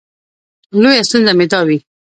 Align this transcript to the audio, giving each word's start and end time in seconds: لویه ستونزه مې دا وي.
لویه 0.81 1.03
ستونزه 1.07 1.31
مې 1.37 1.45
دا 1.51 1.59
وي. 1.67 1.77